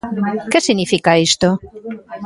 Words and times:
¿Que 0.51 0.59
significa 0.67 1.11
isto? 1.29 1.47